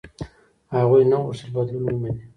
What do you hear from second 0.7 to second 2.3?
هغوی نه غوښتل بدلون ومني.